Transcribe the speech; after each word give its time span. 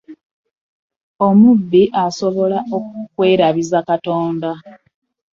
Omubi 1.27 1.81
asobola 2.03 2.59
okukwerabiza 2.77 3.79
Katonda. 3.89 4.51